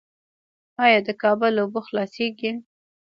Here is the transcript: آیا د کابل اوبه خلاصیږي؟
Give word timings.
آیا 0.83 0.99
د 1.07 1.09
کابل 1.23 1.53
اوبه 1.61 1.81
خلاصیږي؟ 1.87 2.51